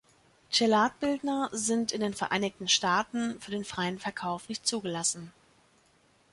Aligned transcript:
Chelatbildner 0.51 1.49
sind 1.51 1.91
in 1.91 2.01
den 2.01 2.15
Vereinigten 2.15 2.67
Staaten 2.67 3.39
für 3.39 3.51
den 3.51 3.63
freien 3.63 3.99
Verkauf 3.99 4.49
nicht 4.49 4.65
zugelassen. 4.65 5.31